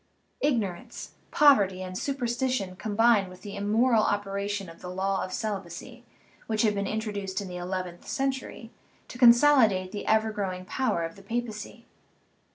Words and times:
Ignorance, 0.41 1.11
pov 1.31 1.57
erty, 1.57 1.81
and 1.85 1.95
superstition 1.95 2.75
combined 2.75 3.29
with 3.29 3.43
the 3.43 3.55
immoral 3.55 4.01
op 4.01 4.25
eration 4.25 4.67
of 4.67 4.81
the 4.81 4.89
law 4.89 5.23
of 5.23 5.31
celibacy, 5.31 6.03
which 6.47 6.63
had 6.63 6.73
been 6.73 6.87
intro 6.87 7.13
duced 7.13 7.39
in 7.39 7.47
the 7.47 7.57
eleventh 7.57 8.07
century, 8.07 8.71
to 9.09 9.19
consolidate 9.19 9.91
the 9.91 10.07
ever 10.07 10.31
growing 10.31 10.65
power 10.65 11.03
of 11.03 11.17
the 11.17 11.21
papacy. 11.21 11.85